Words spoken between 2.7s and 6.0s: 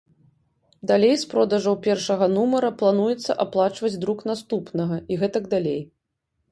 плануецца аплачваць друк наступнага, і гэтак далей.